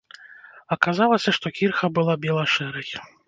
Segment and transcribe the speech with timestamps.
[0.75, 2.89] Аказалася, што кірха была бела-шэрай.